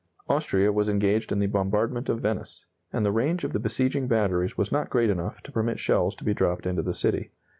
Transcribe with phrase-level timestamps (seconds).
[0.27, 4.57] Austria was engaged in the bombardment of Venice, and the range of the besieging batteries
[4.57, 7.29] was not great enough to permit shells to be dropped into the city.